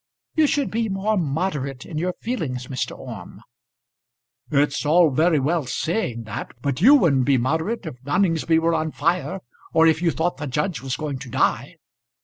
[0.33, 2.97] "You should be more moderate in your feelings, Mr.
[2.97, 3.39] Orme."
[4.49, 8.93] "It's all very well saying that; but you wouldn't be moderate if Noningsby were on
[8.93, 9.41] fire,
[9.75, 11.75] or if you thought the judge was going to die."